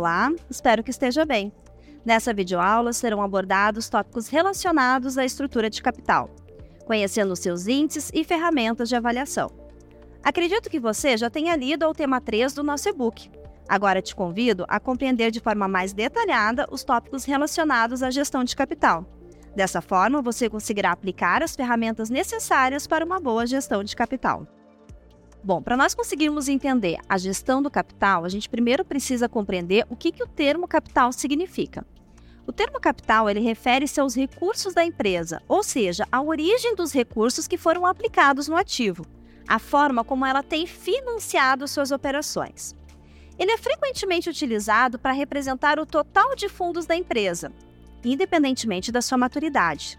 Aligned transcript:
Olá, 0.00 0.32
espero 0.48 0.82
que 0.82 0.90
esteja 0.90 1.26
bem. 1.26 1.52
Nessa 2.06 2.32
videoaula 2.32 2.90
serão 2.90 3.20
abordados 3.20 3.90
tópicos 3.90 4.28
relacionados 4.28 5.18
à 5.18 5.26
estrutura 5.26 5.68
de 5.68 5.82
capital, 5.82 6.30
conhecendo 6.86 7.36
seus 7.36 7.66
índices 7.66 8.10
e 8.14 8.24
ferramentas 8.24 8.88
de 8.88 8.96
avaliação. 8.96 9.50
Acredito 10.24 10.70
que 10.70 10.80
você 10.80 11.18
já 11.18 11.28
tenha 11.28 11.54
lido 11.54 11.86
o 11.86 11.92
tema 11.92 12.18
3 12.18 12.54
do 12.54 12.62
nosso 12.62 12.88
e-book. 12.88 13.30
Agora 13.68 14.00
te 14.00 14.16
convido 14.16 14.64
a 14.68 14.80
compreender 14.80 15.30
de 15.30 15.38
forma 15.38 15.68
mais 15.68 15.92
detalhada 15.92 16.66
os 16.70 16.82
tópicos 16.82 17.26
relacionados 17.26 18.02
à 18.02 18.10
gestão 18.10 18.42
de 18.42 18.56
capital. 18.56 19.04
Dessa 19.54 19.82
forma, 19.82 20.22
você 20.22 20.48
conseguirá 20.48 20.92
aplicar 20.92 21.42
as 21.42 21.54
ferramentas 21.54 22.08
necessárias 22.08 22.86
para 22.86 23.04
uma 23.04 23.20
boa 23.20 23.46
gestão 23.46 23.84
de 23.84 23.94
capital. 23.94 24.46
Bom, 25.42 25.62
para 25.62 25.76
nós 25.76 25.94
conseguirmos 25.94 26.48
entender 26.48 26.98
a 27.08 27.16
gestão 27.16 27.62
do 27.62 27.70
capital, 27.70 28.24
a 28.24 28.28
gente 28.28 28.48
primeiro 28.48 28.84
precisa 28.84 29.28
compreender 29.28 29.86
o 29.88 29.96
que, 29.96 30.12
que 30.12 30.22
o 30.22 30.26
termo 30.26 30.68
capital 30.68 31.12
significa. 31.12 31.84
O 32.46 32.52
termo 32.52 32.78
capital 32.78 33.28
ele 33.30 33.40
refere-se 33.40 34.00
aos 34.00 34.14
recursos 34.14 34.74
da 34.74 34.84
empresa, 34.84 35.40
ou 35.48 35.62
seja, 35.62 36.06
a 36.12 36.20
origem 36.20 36.74
dos 36.74 36.92
recursos 36.92 37.46
que 37.46 37.56
foram 37.56 37.86
aplicados 37.86 38.48
no 38.48 38.56
ativo, 38.56 39.06
a 39.48 39.58
forma 39.58 40.04
como 40.04 40.26
ela 40.26 40.42
tem 40.42 40.66
financiado 40.66 41.66
suas 41.66 41.90
operações. 41.90 42.74
Ele 43.38 43.52
é 43.52 43.56
frequentemente 43.56 44.28
utilizado 44.28 44.98
para 44.98 45.12
representar 45.12 45.78
o 45.78 45.86
total 45.86 46.36
de 46.36 46.48
fundos 46.48 46.84
da 46.84 46.94
empresa, 46.94 47.50
independentemente 48.04 48.92
da 48.92 49.00
sua 49.00 49.16
maturidade. 49.16 49.98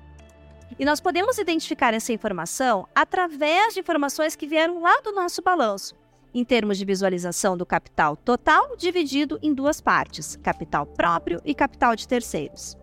E 0.80 0.86
nós 0.86 1.00
podemos 1.00 1.38
identificar 1.38 1.94
essa 1.94 2.14
informação 2.14 2.88
através 2.96 3.74
de 3.74 3.80
informações 3.80 4.36
que 4.36 4.48
vieram 4.48 4.82
lá 4.82 5.02
do 5.02 5.12
nosso 5.12 5.42
balanço, 5.42 5.96
em 6.34 6.44
termos 6.44 6.78
de 6.78 6.86
visualização 6.86 7.58
do 7.58 7.66
capital 7.66 8.16
total 8.16 8.76
dividido 8.78 9.38
em 9.42 9.54
duas 9.54 9.82
partes, 9.82 10.38
capital 10.38 10.86
próprio 10.86 11.42
e 11.44 11.54
capital 11.54 11.96
de 11.96 12.08
terceiros. 12.08 12.78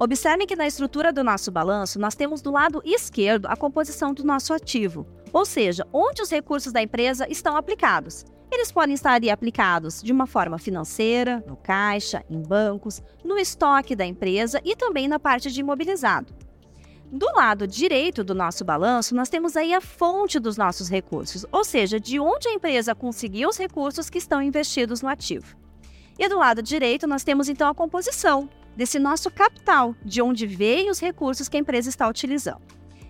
Observe 0.00 0.46
que 0.46 0.56
na 0.56 0.66
estrutura 0.66 1.12
do 1.12 1.24
nosso 1.24 1.50
balanço, 1.50 1.98
nós 1.98 2.14
temos 2.14 2.40
do 2.40 2.52
lado 2.52 2.80
esquerdo 2.84 3.46
a 3.46 3.56
composição 3.56 4.14
do 4.14 4.24
nosso 4.24 4.54
ativo, 4.54 5.06
ou 5.32 5.44
seja, 5.44 5.86
onde 5.92 6.22
os 6.22 6.30
recursos 6.30 6.72
da 6.72 6.80
empresa 6.80 7.26
estão 7.28 7.56
aplicados. 7.56 8.24
Eles 8.50 8.72
podem 8.72 8.94
estar 8.94 9.12
ali 9.12 9.28
aplicados 9.28 10.00
de 10.00 10.12
uma 10.12 10.26
forma 10.26 10.56
financeira, 10.56 11.44
no 11.46 11.56
caixa, 11.56 12.24
em 12.30 12.40
bancos, 12.40 13.02
no 13.22 13.36
estoque 13.36 13.94
da 13.94 14.06
empresa 14.06 14.60
e 14.64 14.74
também 14.74 15.06
na 15.06 15.18
parte 15.18 15.50
de 15.50 15.60
imobilizado. 15.60 16.32
Do 17.10 17.26
lado 17.34 17.66
direito 17.66 18.22
do 18.22 18.34
nosso 18.34 18.66
balanço, 18.66 19.14
nós 19.14 19.30
temos 19.30 19.56
aí 19.56 19.72
a 19.72 19.80
fonte 19.80 20.38
dos 20.38 20.58
nossos 20.58 20.90
recursos, 20.90 21.46
ou 21.50 21.64
seja, 21.64 21.98
de 21.98 22.20
onde 22.20 22.48
a 22.48 22.52
empresa 22.52 22.94
conseguiu 22.94 23.48
os 23.48 23.56
recursos 23.56 24.10
que 24.10 24.18
estão 24.18 24.42
investidos 24.42 25.00
no 25.00 25.08
ativo. 25.08 25.56
E 26.18 26.28
do 26.28 26.36
lado 26.36 26.62
direito, 26.62 27.06
nós 27.06 27.24
temos 27.24 27.48
então 27.48 27.66
a 27.66 27.74
composição 27.74 28.46
desse 28.76 28.98
nosso 28.98 29.30
capital, 29.30 29.94
de 30.04 30.20
onde 30.20 30.46
veio 30.46 30.90
os 30.90 31.00
recursos 31.00 31.48
que 31.48 31.56
a 31.56 31.60
empresa 31.60 31.88
está 31.88 32.06
utilizando. 32.06 32.60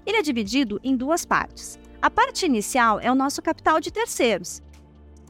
Ele 0.07 0.19
é 0.19 0.23
dividido 0.23 0.79
em 0.85 0.97
duas 0.97 1.25
partes. 1.25 1.77
A 2.01 2.09
parte 2.09 2.47
inicial 2.47 3.01
é 3.01 3.11
o 3.11 3.17
nosso 3.17 3.43
capital 3.43 3.81
de 3.81 3.91
terceiros, 3.91 4.63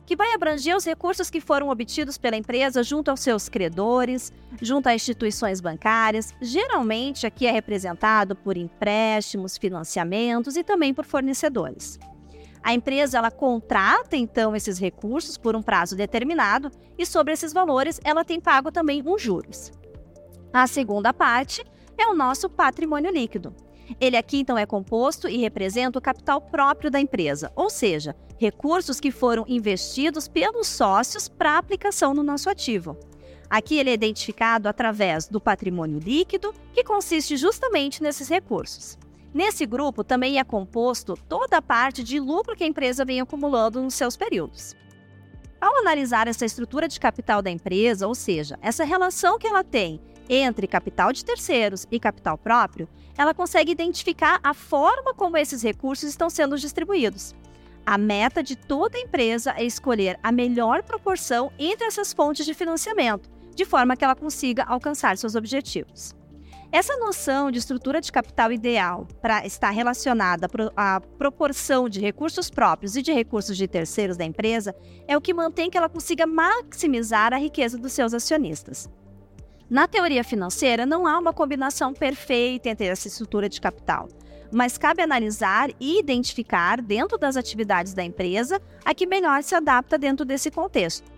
que 0.08 0.16
vai 0.16 0.32
abranger 0.32 0.74
os 0.74 0.86
recursos 0.86 1.28
que 1.28 1.38
foram 1.38 1.68
obtidos 1.68 2.16
pela 2.16 2.34
empresa 2.34 2.82
junto 2.82 3.10
aos 3.10 3.20
seus 3.20 3.46
credores, 3.46 4.32
junto 4.58 4.88
a 4.88 4.94
instituições 4.94 5.60
bancárias. 5.60 6.32
Geralmente, 6.40 7.26
aqui 7.26 7.46
é 7.46 7.50
representado 7.50 8.34
por 8.34 8.56
empréstimos, 8.56 9.58
financiamentos 9.58 10.56
e 10.56 10.64
também 10.64 10.94
por 10.94 11.04
fornecedores. 11.04 11.98
A 12.62 12.72
empresa 12.72 13.18
ela 13.18 13.30
contrata 13.30 14.16
então 14.16 14.56
esses 14.56 14.78
recursos 14.78 15.36
por 15.36 15.54
um 15.54 15.60
prazo 15.60 15.94
determinado 15.94 16.70
e 16.96 17.04
sobre 17.04 17.34
esses 17.34 17.52
valores 17.52 18.00
ela 18.02 18.24
tem 18.24 18.40
pago 18.40 18.72
também 18.72 19.02
uns 19.06 19.20
juros. 19.20 19.70
A 20.50 20.66
segunda 20.66 21.12
parte 21.12 21.62
é 21.98 22.06
o 22.06 22.14
nosso 22.14 22.48
patrimônio 22.48 23.12
líquido. 23.12 23.54
Ele 24.00 24.16
aqui 24.16 24.38
então 24.38 24.58
é 24.58 24.66
composto 24.66 25.28
e 25.28 25.38
representa 25.38 25.98
o 25.98 26.02
capital 26.02 26.40
próprio 26.40 26.90
da 26.90 27.00
empresa, 27.00 27.52
ou 27.54 27.70
seja, 27.70 28.14
recursos 28.38 29.00
que 29.00 29.10
foram 29.10 29.44
investidos 29.48 30.28
pelos 30.28 30.66
sócios 30.66 31.28
para 31.28 31.58
aplicação 31.58 32.14
no 32.14 32.22
nosso 32.22 32.50
ativo. 32.50 32.96
Aqui 33.48 33.78
ele 33.78 33.90
é 33.90 33.94
identificado 33.94 34.68
através 34.68 35.26
do 35.26 35.40
patrimônio 35.40 35.98
líquido, 35.98 36.52
que 36.72 36.84
consiste 36.84 37.36
justamente 37.36 38.02
nesses 38.02 38.28
recursos. 38.28 38.98
Nesse 39.32 39.64
grupo 39.66 40.04
também 40.04 40.38
é 40.38 40.44
composto 40.44 41.14
toda 41.28 41.58
a 41.58 41.62
parte 41.62 42.02
de 42.02 42.20
lucro 42.20 42.56
que 42.56 42.64
a 42.64 42.66
empresa 42.66 43.04
vem 43.04 43.20
acumulando 43.20 43.82
nos 43.82 43.94
seus 43.94 44.16
períodos. 44.16 44.76
Ao 45.60 45.76
analisar 45.78 46.28
essa 46.28 46.44
estrutura 46.44 46.86
de 46.86 47.00
capital 47.00 47.42
da 47.42 47.50
empresa, 47.50 48.06
ou 48.06 48.14
seja, 48.14 48.58
essa 48.62 48.84
relação 48.84 49.38
que 49.38 49.46
ela 49.46 49.64
tem 49.64 50.00
entre 50.28 50.66
capital 50.66 51.12
de 51.12 51.24
terceiros 51.24 51.86
e 51.90 51.98
capital 51.98 52.36
próprio, 52.36 52.88
ela 53.16 53.34
consegue 53.34 53.72
identificar 53.72 54.38
a 54.42 54.54
forma 54.54 55.14
como 55.14 55.36
esses 55.36 55.62
recursos 55.62 56.08
estão 56.08 56.28
sendo 56.28 56.58
distribuídos. 56.58 57.34
A 57.84 57.96
meta 57.96 58.42
de 58.42 58.54
toda 58.54 58.98
empresa 58.98 59.54
é 59.56 59.64
escolher 59.64 60.18
a 60.22 60.30
melhor 60.30 60.82
proporção 60.82 61.50
entre 61.58 61.86
essas 61.86 62.12
fontes 62.12 62.44
de 62.44 62.52
financiamento, 62.52 63.30
de 63.54 63.64
forma 63.64 63.96
que 63.96 64.04
ela 64.04 64.14
consiga 64.14 64.64
alcançar 64.64 65.16
seus 65.16 65.34
objetivos. 65.34 66.14
Essa 66.70 66.98
noção 66.98 67.50
de 67.50 67.58
estrutura 67.58 67.98
de 67.98 68.12
capital 68.12 68.52
ideal 68.52 69.08
para 69.22 69.46
estar 69.46 69.70
relacionada 69.70 70.46
à 70.76 71.00
proporção 71.00 71.88
de 71.88 71.98
recursos 71.98 72.50
próprios 72.50 72.94
e 72.94 73.00
de 73.00 73.10
recursos 73.10 73.56
de 73.56 73.66
terceiros 73.66 74.18
da 74.18 74.24
empresa 74.24 74.76
é 75.06 75.16
o 75.16 75.20
que 75.20 75.32
mantém 75.32 75.70
que 75.70 75.78
ela 75.78 75.88
consiga 75.88 76.26
maximizar 76.26 77.32
a 77.32 77.38
riqueza 77.38 77.78
dos 77.78 77.94
seus 77.94 78.12
acionistas. 78.12 78.86
Na 79.70 79.86
teoria 79.86 80.24
financeira, 80.24 80.86
não 80.86 81.06
há 81.06 81.18
uma 81.18 81.32
combinação 81.32 81.92
perfeita 81.92 82.70
entre 82.70 82.86
essa 82.86 83.06
estrutura 83.06 83.50
de 83.50 83.60
capital, 83.60 84.08
mas 84.50 84.78
cabe 84.78 85.02
analisar 85.02 85.68
e 85.78 85.98
identificar, 85.98 86.80
dentro 86.80 87.18
das 87.18 87.36
atividades 87.36 87.92
da 87.92 88.02
empresa, 88.02 88.62
a 88.82 88.94
que 88.94 89.06
melhor 89.06 89.42
se 89.42 89.54
adapta 89.54 89.98
dentro 89.98 90.24
desse 90.24 90.50
contexto. 90.50 91.12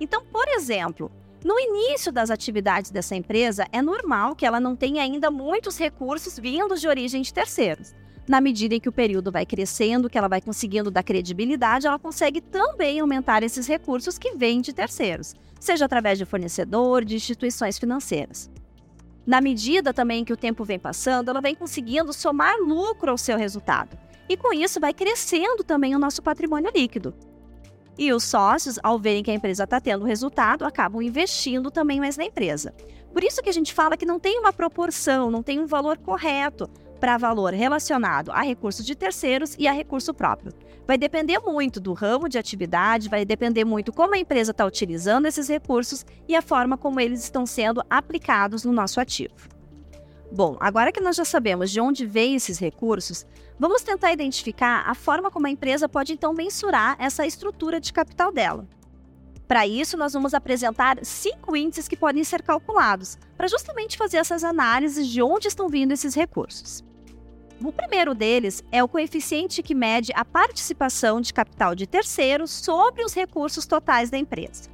Então, 0.00 0.24
por 0.24 0.48
exemplo, 0.48 1.12
no 1.44 1.60
início 1.60 2.10
das 2.10 2.30
atividades 2.30 2.90
dessa 2.90 3.14
empresa, 3.14 3.66
é 3.70 3.82
normal 3.82 4.34
que 4.34 4.46
ela 4.46 4.58
não 4.58 4.74
tenha 4.74 5.02
ainda 5.02 5.30
muitos 5.30 5.76
recursos 5.76 6.38
vindos 6.38 6.80
de 6.80 6.88
origem 6.88 7.20
de 7.20 7.34
terceiros. 7.34 7.94
Na 8.30 8.40
medida 8.40 8.76
em 8.76 8.80
que 8.80 8.88
o 8.88 8.92
período 8.92 9.32
vai 9.32 9.44
crescendo, 9.44 10.08
que 10.08 10.16
ela 10.16 10.28
vai 10.28 10.40
conseguindo 10.40 10.88
dar 10.88 11.02
credibilidade, 11.02 11.88
ela 11.88 11.98
consegue 11.98 12.40
também 12.40 13.00
aumentar 13.00 13.42
esses 13.42 13.66
recursos 13.66 14.16
que 14.18 14.36
vêm 14.36 14.60
de 14.60 14.72
terceiros 14.72 15.34
seja 15.58 15.84
através 15.84 16.16
de 16.16 16.24
fornecedor, 16.24 17.04
de 17.04 17.16
instituições 17.16 17.76
financeiras. 17.76 18.48
Na 19.26 19.40
medida 19.40 19.92
também 19.92 20.24
que 20.24 20.32
o 20.32 20.36
tempo 20.36 20.64
vem 20.64 20.78
passando, 20.78 21.28
ela 21.28 21.40
vem 21.40 21.56
conseguindo 21.56 22.12
somar 22.12 22.56
lucro 22.56 23.10
ao 23.10 23.18
seu 23.18 23.36
resultado. 23.36 23.98
E 24.28 24.36
com 24.36 24.54
isso 24.54 24.78
vai 24.78 24.94
crescendo 24.94 25.64
também 25.64 25.96
o 25.96 25.98
nosso 25.98 26.22
patrimônio 26.22 26.70
líquido. 26.72 27.12
E 27.98 28.12
os 28.12 28.22
sócios, 28.22 28.78
ao 28.80 28.96
verem 28.96 29.24
que 29.24 29.30
a 29.30 29.34
empresa 29.34 29.64
está 29.64 29.80
tendo 29.80 30.04
resultado, 30.04 30.64
acabam 30.64 31.02
investindo 31.02 31.68
também 31.68 31.98
mais 31.98 32.16
na 32.16 32.24
empresa. 32.24 32.72
Por 33.12 33.24
isso 33.24 33.42
que 33.42 33.50
a 33.50 33.52
gente 33.52 33.74
fala 33.74 33.96
que 33.96 34.06
não 34.06 34.20
tem 34.20 34.38
uma 34.38 34.52
proporção, 34.52 35.32
não 35.32 35.42
tem 35.42 35.58
um 35.58 35.66
valor 35.66 35.98
correto 35.98 36.70
para 37.00 37.16
valor 37.16 37.54
relacionado 37.54 38.30
a 38.30 38.42
recursos 38.42 38.84
de 38.84 38.94
terceiros 38.94 39.56
e 39.58 39.66
a 39.66 39.72
recurso 39.72 40.12
próprio. 40.12 40.52
Vai 40.86 40.98
depender 40.98 41.38
muito 41.38 41.80
do 41.80 41.94
ramo 41.94 42.28
de 42.28 42.38
atividade, 42.38 43.08
vai 43.08 43.24
depender 43.24 43.64
muito 43.64 43.92
como 43.92 44.14
a 44.14 44.18
empresa 44.18 44.50
está 44.50 44.66
utilizando 44.66 45.26
esses 45.26 45.48
recursos 45.48 46.04
e 46.28 46.36
a 46.36 46.42
forma 46.42 46.76
como 46.76 47.00
eles 47.00 47.24
estão 47.24 47.46
sendo 47.46 47.82
aplicados 47.88 48.64
no 48.64 48.72
nosso 48.72 49.00
ativo. 49.00 49.34
Bom, 50.32 50.56
agora 50.60 50.92
que 50.92 51.00
nós 51.00 51.16
já 51.16 51.24
sabemos 51.24 51.70
de 51.70 51.80
onde 51.80 52.06
vêm 52.06 52.36
esses 52.36 52.58
recursos, 52.58 53.26
vamos 53.58 53.82
tentar 53.82 54.12
identificar 54.12 54.84
a 54.86 54.94
forma 54.94 55.30
como 55.30 55.46
a 55.46 55.50
empresa 55.50 55.88
pode 55.88 56.12
então 56.12 56.32
mensurar 56.32 56.96
essa 57.00 57.26
estrutura 57.26 57.80
de 57.80 57.92
capital 57.92 58.30
dela. 58.30 58.68
Para 59.48 59.66
isso, 59.66 59.96
nós 59.96 60.12
vamos 60.12 60.32
apresentar 60.32 61.04
cinco 61.04 61.56
índices 61.56 61.88
que 61.88 61.96
podem 61.96 62.22
ser 62.22 62.42
calculados, 62.42 63.18
para 63.36 63.48
justamente 63.48 63.96
fazer 63.96 64.18
essas 64.18 64.44
análises 64.44 65.08
de 65.08 65.20
onde 65.20 65.48
estão 65.48 65.68
vindo 65.68 65.90
esses 65.90 66.14
recursos. 66.14 66.84
O 67.62 67.70
primeiro 67.70 68.14
deles 68.14 68.64
é 68.72 68.82
o 68.82 68.88
coeficiente 68.88 69.62
que 69.62 69.74
mede 69.74 70.12
a 70.14 70.24
participação 70.24 71.20
de 71.20 71.32
capital 71.34 71.74
de 71.74 71.86
terceiros 71.86 72.50
sobre 72.50 73.04
os 73.04 73.12
recursos 73.12 73.66
totais 73.66 74.08
da 74.08 74.16
empresa. 74.16 74.70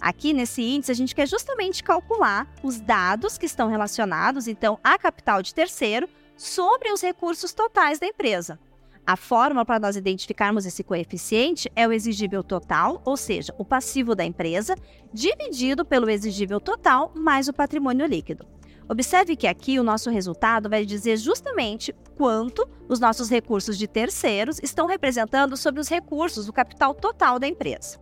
Aqui 0.00 0.32
nesse 0.32 0.62
índice, 0.62 0.92
a 0.92 0.94
gente 0.94 1.16
quer 1.16 1.26
justamente 1.26 1.82
calcular 1.82 2.46
os 2.62 2.80
dados 2.80 3.36
que 3.36 3.46
estão 3.46 3.68
relacionados, 3.68 4.46
então, 4.46 4.78
a 4.84 4.96
capital 4.96 5.42
de 5.42 5.52
terceiro 5.52 6.08
sobre 6.36 6.92
os 6.92 7.00
recursos 7.00 7.52
totais 7.52 7.98
da 7.98 8.06
empresa. 8.06 8.56
A 9.04 9.16
fórmula 9.16 9.64
para 9.64 9.80
nós 9.80 9.96
identificarmos 9.96 10.64
esse 10.64 10.84
coeficiente 10.84 11.68
é 11.74 11.88
o 11.88 11.92
exigível 11.92 12.44
total, 12.44 13.02
ou 13.04 13.16
seja, 13.16 13.52
o 13.58 13.64
passivo 13.64 14.14
da 14.14 14.24
empresa, 14.24 14.76
dividido 15.12 15.84
pelo 15.84 16.08
exigível 16.08 16.60
total 16.60 17.10
mais 17.16 17.48
o 17.48 17.52
patrimônio 17.52 18.06
líquido. 18.06 18.46
Observe 18.88 19.36
que 19.36 19.46
aqui 19.46 19.78
o 19.78 19.82
nosso 19.82 20.08
resultado 20.08 20.70
vai 20.70 20.84
dizer 20.86 21.18
justamente 21.18 21.94
quanto 22.16 22.66
os 22.88 22.98
nossos 22.98 23.28
recursos 23.28 23.76
de 23.76 23.86
terceiros 23.86 24.58
estão 24.62 24.86
representando 24.86 25.56
sobre 25.58 25.80
os 25.80 25.88
recursos, 25.88 26.48
o 26.48 26.52
capital 26.52 26.94
total 26.94 27.38
da 27.38 27.46
empresa. 27.46 27.98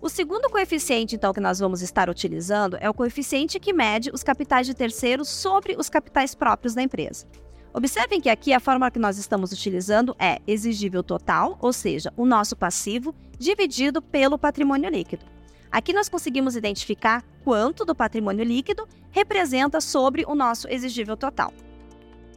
O 0.00 0.08
segundo 0.08 0.50
coeficiente, 0.50 1.14
então, 1.14 1.32
que 1.32 1.38
nós 1.38 1.60
vamos 1.60 1.80
estar 1.80 2.10
utilizando 2.10 2.76
é 2.80 2.90
o 2.90 2.94
coeficiente 2.94 3.60
que 3.60 3.72
mede 3.72 4.10
os 4.12 4.24
capitais 4.24 4.66
de 4.66 4.74
terceiros 4.74 5.28
sobre 5.28 5.76
os 5.78 5.88
capitais 5.88 6.34
próprios 6.34 6.74
da 6.74 6.82
empresa. 6.82 7.24
Observem 7.72 8.20
que 8.20 8.28
aqui 8.28 8.52
a 8.52 8.58
fórmula 8.58 8.90
que 8.90 8.98
nós 8.98 9.16
estamos 9.16 9.52
utilizando 9.52 10.16
é 10.18 10.40
exigível 10.44 11.04
total, 11.04 11.56
ou 11.62 11.72
seja, 11.72 12.12
o 12.16 12.26
nosso 12.26 12.56
passivo, 12.56 13.14
dividido 13.38 14.02
pelo 14.02 14.36
patrimônio 14.36 14.90
líquido. 14.90 15.24
Aqui 15.72 15.94
nós 15.94 16.06
conseguimos 16.06 16.54
identificar 16.54 17.24
quanto 17.42 17.86
do 17.86 17.94
patrimônio 17.94 18.44
líquido 18.44 18.86
representa 19.10 19.80
sobre 19.80 20.22
o 20.28 20.34
nosso 20.34 20.68
exigível 20.68 21.16
total. 21.16 21.50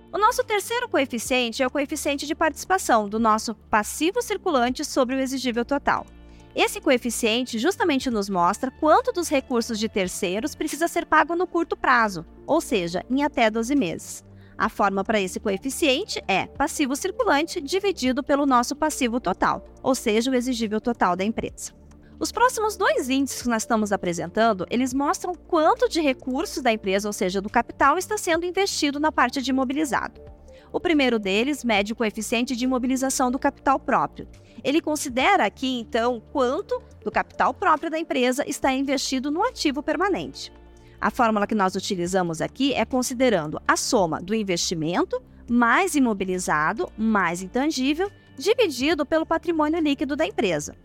O 0.10 0.18
nosso 0.18 0.42
terceiro 0.46 0.88
coeficiente 0.88 1.62
é 1.62 1.68
o 1.68 1.70
coeficiente 1.70 2.26
de 2.26 2.34
participação 2.34 3.10
do 3.10 3.20
nosso 3.20 3.54
passivo 3.70 4.22
circulante 4.22 4.86
sobre 4.86 5.14
o 5.14 5.20
exigível 5.20 5.66
total. 5.66 6.06
Esse 6.56 6.80
coeficiente 6.80 7.60
justamente 7.60 8.10
nos 8.10 8.30
mostra 8.30 8.72
quanto 8.72 9.12
dos 9.12 9.28
recursos 9.28 9.78
de 9.78 9.90
terceiros 9.90 10.56
precisa 10.56 10.88
ser 10.88 11.06
pago 11.06 11.36
no 11.36 11.46
curto 11.46 11.76
prazo, 11.76 12.26
ou 12.48 12.62
seja, 12.62 13.04
em 13.10 13.22
até 13.22 13.52
12 13.52 13.76
meses. 13.76 14.24
A 14.58 14.70
forma 14.70 15.04
para 15.04 15.20
esse 15.20 15.38
coeficiente 15.38 16.24
é 16.30 16.46
passivo 16.46 16.96
circulante 16.96 17.60
dividido 17.60 18.24
pelo 18.24 18.46
nosso 18.46 18.74
passivo 18.74 19.20
total, 19.20 19.66
ou 19.84 19.94
seja, 19.94 20.32
o 20.32 20.36
exigível 20.36 20.80
total 20.80 21.18
da 21.18 21.26
empresa. 21.26 21.74
Os 22.18 22.32
próximos 22.32 22.78
dois 22.78 23.10
índices 23.10 23.42
que 23.42 23.50
nós 23.50 23.64
estamos 23.64 23.92
apresentando, 23.92 24.66
eles 24.70 24.94
mostram 24.94 25.36
quanto 25.36 25.90
de 25.90 26.00
recursos 26.00 26.64
da 26.64 26.72
empresa, 26.72 27.10
ou 27.10 27.14
seja, 27.14 27.42
do 27.42 27.50
capital, 27.50 27.98
está 27.98 28.18
sendo 28.18 28.46
investido 28.46 29.02
na 29.02 29.12
parte 29.12 29.42
de 29.42 29.50
imobilizado. 29.50 30.22
O 30.72 30.80
primeiro 30.80 31.20
deles 31.20 31.64
mede 31.64 31.92
o 31.92 31.96
coeficiente 31.96 32.56
de 32.56 32.64
imobilização 32.64 33.30
do 33.30 33.38
capital 33.38 33.78
próprio. 33.78 34.28
Ele 34.64 34.82
considera 34.82 35.46
aqui, 35.46 35.80
então, 35.80 36.22
quanto 36.32 36.82
do 37.04 37.12
capital 37.12 37.54
próprio 37.54 37.92
da 37.92 38.00
empresa 38.00 38.44
está 38.48 38.72
investido 38.72 39.30
no 39.30 39.44
ativo 39.44 39.84
permanente. 39.84 40.54
A 41.00 41.12
fórmula 41.12 41.46
que 41.46 41.54
nós 41.54 41.76
utilizamos 41.76 42.40
aqui 42.42 42.74
é 42.74 42.86
considerando 42.86 43.62
a 43.68 43.76
soma 43.76 44.22
do 44.22 44.34
investimento 44.34 45.22
mais 45.50 45.96
imobilizado 45.96 46.90
mais 46.98 47.42
intangível 47.42 48.10
dividido 48.38 49.06
pelo 49.06 49.26
patrimônio 49.26 49.80
líquido 49.80 50.16
da 50.16 50.26
empresa. 50.26 50.76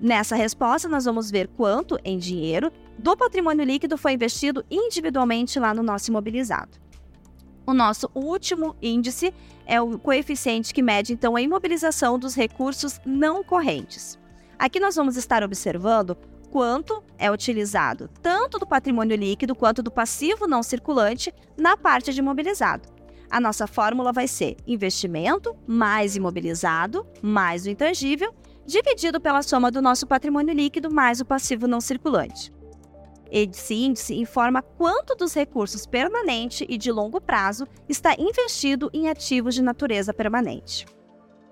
Nessa 0.00 0.34
resposta, 0.34 0.88
nós 0.88 1.04
vamos 1.04 1.30
ver 1.30 1.48
quanto, 1.48 1.98
em 2.04 2.18
dinheiro, 2.18 2.72
do 2.98 3.16
patrimônio 3.16 3.64
líquido 3.64 3.96
foi 3.96 4.12
investido 4.12 4.64
individualmente 4.70 5.58
lá 5.58 5.72
no 5.72 5.82
nosso 5.82 6.10
imobilizado. 6.10 6.78
O 7.66 7.72
nosso 7.72 8.10
último 8.14 8.76
índice 8.82 9.32
é 9.64 9.80
o 9.80 9.98
coeficiente 9.98 10.74
que 10.74 10.82
mede 10.82 11.14
então 11.14 11.34
a 11.34 11.40
imobilização 11.40 12.18
dos 12.18 12.34
recursos 12.34 13.00
não 13.06 13.42
correntes. 13.42 14.18
Aqui 14.58 14.78
nós 14.78 14.96
vamos 14.96 15.16
estar 15.16 15.42
observando 15.42 16.16
quanto 16.50 17.02
é 17.18 17.30
utilizado 17.30 18.08
tanto 18.20 18.58
do 18.58 18.66
patrimônio 18.66 19.16
líquido 19.16 19.54
quanto 19.54 19.82
do 19.82 19.90
passivo 19.90 20.46
não 20.46 20.62
circulante 20.62 21.32
na 21.56 21.76
parte 21.76 22.12
de 22.12 22.20
imobilizado. 22.20 22.88
A 23.30 23.40
nossa 23.40 23.66
fórmula 23.66 24.12
vai 24.12 24.28
ser 24.28 24.56
investimento 24.66 25.56
mais 25.66 26.14
imobilizado 26.14 27.06
mais 27.22 27.64
o 27.64 27.70
intangível 27.70 28.34
dividido 28.66 29.20
pela 29.20 29.42
soma 29.42 29.70
do 29.70 29.82
nosso 29.82 30.06
patrimônio 30.06 30.54
líquido 30.54 30.92
mais 30.92 31.20
o 31.20 31.24
passivo 31.24 31.66
não 31.66 31.80
circulante. 31.80 32.52
Esse 33.30 33.74
índice 33.74 34.14
informa 34.14 34.62
quanto 34.62 35.14
dos 35.16 35.34
recursos 35.34 35.86
permanente 35.86 36.64
e 36.68 36.78
de 36.78 36.92
longo 36.92 37.20
prazo 37.20 37.66
está 37.88 38.14
investido 38.18 38.90
em 38.92 39.08
ativos 39.08 39.54
de 39.54 39.62
natureza 39.62 40.14
permanente. 40.14 40.86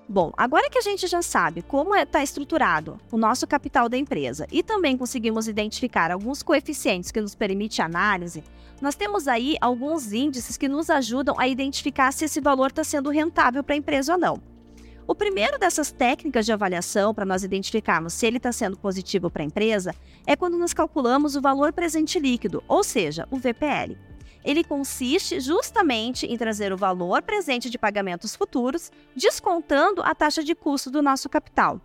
Bom, 0.09 0.33
agora 0.37 0.69
que 0.69 0.79
a 0.79 0.83
gente 0.83 1.07
já 1.07 1.23
sabe 1.23 1.63
como 1.63 1.97
está 1.97 2.21
é, 2.21 2.25
estruturado 2.25 3.01
o 3.11 3.17
nosso 3.17 3.47
capital 3.47 3.89
da 3.89 3.97
empresa 3.97 4.47
e 4.53 4.63
também 4.63 4.97
conseguimos 4.97 5.49
identificar 5.49 6.11
alguns 6.11 6.43
coeficientes 6.43 7.11
que 7.11 7.21
nos 7.21 7.35
permitem 7.35 7.85
análise, 7.85 8.45
nós 8.81 8.95
temos 8.95 9.27
aí 9.27 9.57
alguns 9.61 10.13
índices 10.13 10.57
que 10.57 10.69
nos 10.69 10.91
ajudam 10.91 11.35
a 11.39 11.49
identificar 11.49 12.13
se 12.13 12.27
esse 12.27 12.41
valor 12.41 12.71
está 12.71 12.85
sendo 12.85 13.11
rentável 13.11 13.65
para 13.65 13.75
a 13.75 13.79
empresa 13.79 14.13
ou 14.13 14.19
não. 14.19 14.52
O 15.07 15.15
primeiro 15.15 15.59
dessas 15.59 15.91
técnicas 15.91 16.47
de 16.47 16.53
avaliação 16.53 17.13
para 17.13 17.25
nós 17.25 17.43
identificarmos 17.43 18.13
se 18.13 18.27
ele 18.27 18.37
está 18.37 18.53
sendo 18.53 18.77
positivo 18.77 19.31
para 19.31 19.43
a 19.43 19.47
empresa 19.47 19.95
é 20.27 20.37
quando 20.37 20.57
nós 20.57 20.73
calculamos 20.73 21.35
o 21.35 21.41
valor 21.41 21.73
presente 21.73 22.21
líquido, 22.21 22.63
ou 22.69 22.85
seja, 22.85 23.27
o 23.31 23.37
VPL. 23.37 23.99
Ele 24.45 24.65
consiste 24.65 25.41
justamente 25.41 26.27
em 26.27 26.37
trazer 26.37 26.73
o 26.73 26.77
valor 26.77 27.23
presente 27.23 27.69
de 27.69 27.79
pagamentos 27.79 28.35
futuros, 28.35 28.91
descontando 29.15 30.03
a 30.03 30.15
taxa 30.15 30.43
de 30.43 30.55
custo 30.55 30.91
do 30.91 31.03
nosso 31.03 31.29
capital. 31.29 31.81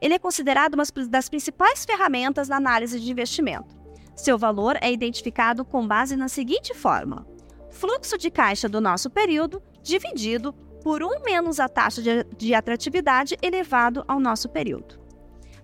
Ele 0.00 0.14
é 0.14 0.18
considerado 0.18 0.74
uma 0.74 0.84
das 1.08 1.28
principais 1.28 1.84
ferramentas 1.84 2.48
na 2.48 2.56
análise 2.56 2.98
de 2.98 3.10
investimento. 3.10 3.76
Seu 4.14 4.38
valor 4.38 4.78
é 4.80 4.92
identificado 4.92 5.64
com 5.64 5.86
base 5.86 6.16
na 6.16 6.28
seguinte 6.28 6.74
fórmula: 6.74 7.26
fluxo 7.70 8.16
de 8.18 8.30
caixa 8.30 8.68
do 8.68 8.80
nosso 8.80 9.10
período 9.10 9.62
dividido 9.82 10.54
por 10.82 11.02
1 11.02 11.22
menos 11.24 11.60
a 11.60 11.68
taxa 11.68 12.02
de, 12.02 12.24
de 12.36 12.54
atratividade 12.54 13.36
elevado 13.40 14.04
ao 14.06 14.18
nosso 14.18 14.48
período. 14.48 15.00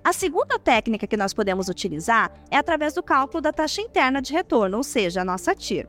A 0.05 0.13
segunda 0.13 0.59
técnica 0.59 1.07
que 1.07 1.17
nós 1.17 1.35
podemos 1.35 1.69
utilizar 1.69 2.33
é 2.51 2.57
através 2.57 2.95
do 2.95 3.03
cálculo 3.03 3.43
da 3.43 3.53
taxa 3.53 3.83
interna 3.83 4.23
de 4.23 4.33
retorno, 4.33 4.79
ou 4.79 4.83
seja, 4.83 5.21
a 5.21 5.25
nossa 5.25 5.55
TIR. 5.55 5.87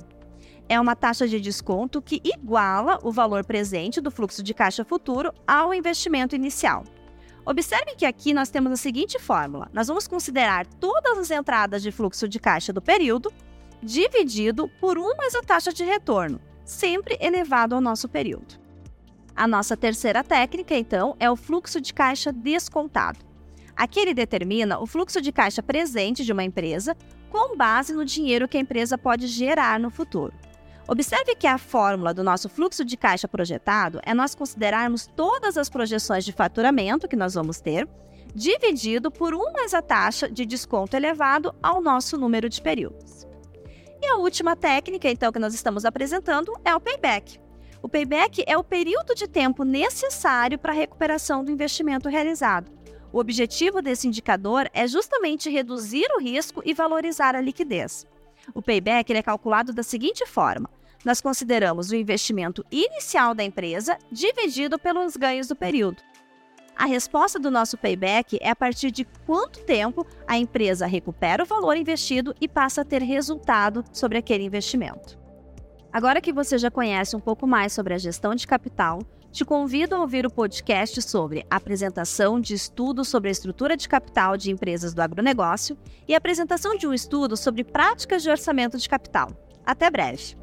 É 0.68 0.80
uma 0.80 0.96
taxa 0.96 1.28
de 1.28 1.40
desconto 1.40 2.02
que 2.02 2.22
iguala 2.24 3.00
o 3.04 3.12
valor 3.12 3.46
presente 3.46 4.02
do 4.02 4.12
fluxo 4.12 4.44
de 4.44 4.54
caixa 4.54 4.84
futuro 4.84 5.34
ao 5.48 5.74
investimento 5.74 6.36
inicial. 6.36 6.84
Observe 7.46 7.96
que 7.96 8.06
aqui 8.06 8.34
nós 8.34 8.50
temos 8.50 8.72
a 8.72 8.76
seguinte 8.76 9.18
fórmula: 9.18 9.70
nós 9.74 9.88
vamos 9.88 10.08
considerar 10.08 10.68
todas 10.68 11.18
as 11.18 11.32
entradas 11.32 11.82
de 11.82 11.92
fluxo 11.92 12.28
de 12.28 12.40
caixa 12.40 12.74
do 12.74 12.82
período 12.82 13.32
dividido 13.82 14.68
por 14.80 14.98
1 14.98 15.16
mais 15.18 15.34
a 15.34 15.42
taxa 15.42 15.72
de 15.72 15.84
retorno, 15.84 16.40
sempre 16.66 17.18
elevado 17.22 17.74
ao 17.74 17.82
nosso 17.82 18.08
período. 18.08 18.60
A 19.40 19.48
nossa 19.48 19.78
terceira 19.78 20.22
técnica, 20.22 20.76
então, 20.76 21.16
é 21.18 21.32
o 21.32 21.36
fluxo 21.38 21.80
de 21.80 21.94
caixa 21.94 22.30
descontado. 22.30 23.20
Aqui 23.74 23.98
ele 23.98 24.14
determina 24.14 24.78
o 24.82 24.86
fluxo 24.86 25.22
de 25.22 25.32
caixa 25.32 25.64
presente 25.64 26.26
de 26.26 26.34
uma 26.34 26.44
empresa 26.44 26.94
com 27.30 27.56
base 27.56 27.94
no 27.94 28.04
dinheiro 28.04 28.50
que 28.50 28.58
a 28.58 28.60
empresa 28.60 28.98
pode 28.98 29.28
gerar 29.28 29.80
no 29.80 29.90
futuro. 29.90 30.34
Observe 30.90 31.36
que 31.36 31.48
a 31.48 31.58
fórmula 31.58 32.14
do 32.14 32.22
nosso 32.22 32.50
fluxo 32.50 32.84
de 32.84 32.98
caixa 32.98 33.30
projetado 33.30 34.02
é 34.04 34.14
nós 34.14 34.36
considerarmos 34.36 35.08
todas 35.08 35.58
as 35.58 35.70
projeções 35.70 36.26
de 36.26 36.34
faturamento 36.34 37.08
que 37.08 37.16
nós 37.16 37.36
vamos 37.36 37.62
ter, 37.62 37.88
dividido 38.36 39.10
por 39.10 39.34
1 39.34 39.54
mais 39.54 39.74
a 39.74 39.82
taxa 39.82 40.30
de 40.30 40.46
desconto 40.46 40.98
elevado 40.98 41.56
ao 41.64 41.82
nosso 41.82 42.18
número 42.18 42.50
de 42.50 42.62
períodos. 42.62 43.26
E 44.02 44.06
a 44.06 44.18
última 44.18 44.58
técnica, 44.58 45.10
então, 45.10 45.32
que 45.32 45.40
nós 45.40 45.54
estamos 45.54 45.86
apresentando 45.86 46.52
é 46.66 46.76
o 46.76 46.82
payback. 46.82 47.40
O 47.82 47.88
payback 47.88 48.44
é 48.46 48.58
o 48.58 48.64
período 48.64 49.16
de 49.16 49.28
tempo 49.28 49.64
necessário 49.64 50.60
para 50.60 50.74
a 50.74 50.76
recuperação 50.76 51.44
do 51.44 51.52
investimento 51.52 52.10
realizado. 52.10 52.70
O 53.12 53.20
objetivo 53.20 53.82
desse 53.82 54.08
indicador 54.08 54.70
é 54.74 54.86
justamente 54.86 55.50
reduzir 55.50 56.08
o 56.16 56.20
risco 56.20 56.62
e 56.66 56.74
valorizar 56.74 57.36
a 57.36 57.42
liquidez. 57.42 58.06
O 58.54 58.62
payback 58.62 59.14
é 59.14 59.24
calculado 59.24 59.72
da 59.72 59.82
seguinte 59.82 60.26
forma: 60.26 60.70
nós 61.06 61.22
consideramos 61.22 61.90
o 61.90 61.96
investimento 61.96 62.66
inicial 62.70 63.34
da 63.34 63.44
empresa 63.44 63.98
dividido 64.12 64.78
pelos 64.78 65.16
ganhos 65.16 65.48
do 65.48 65.56
período. 65.56 66.04
A 66.76 66.86
resposta 66.86 67.40
do 67.40 67.50
nosso 67.50 67.78
payback 67.78 68.38
é 68.42 68.50
a 68.50 68.56
partir 68.56 68.92
de 68.92 69.06
quanto 69.26 69.62
tempo 69.62 70.06
a 70.28 70.38
empresa 70.38 70.86
recupera 70.86 71.44
o 71.44 71.46
valor 71.46 71.76
investido 71.76 72.36
e 72.40 72.48
passa 72.48 72.82
a 72.82 72.86
ter 72.86 73.02
resultado 73.02 73.84
sobre 73.92 74.18
aquele 74.18 74.44
investimento. 74.44 75.18
Agora 75.92 76.22
que 76.22 76.32
você 76.32 76.58
já 76.58 76.70
conhece 76.70 77.16
um 77.16 77.20
pouco 77.20 77.48
mais 77.48 77.74
sobre 77.74 77.94
a 77.96 77.98
gestão 77.98 78.36
de 78.36 78.46
capital, 78.46 79.02
te 79.32 79.44
convido 79.44 79.96
a 79.96 80.00
ouvir 80.00 80.26
o 80.26 80.30
podcast 80.30 81.02
sobre 81.02 81.46
apresentação 81.50 82.40
de 82.40 82.54
estudos 82.54 83.08
sobre 83.08 83.30
a 83.30 83.32
estrutura 83.32 83.76
de 83.76 83.90
capital 83.90 84.38
de 84.38 84.52
empresas 84.52 84.94
do 84.94 85.02
agronegócio 85.02 85.78
e 86.08 86.14
apresentação 86.14 86.78
de 86.78 86.88
um 86.88 86.94
estudo 86.94 87.36
sobre 87.36 87.64
práticas 87.64 88.22
de 88.22 88.30
orçamento 88.30 88.78
de 88.78 88.88
capital. 88.88 89.30
Até 89.66 89.90
breve! 89.90 90.38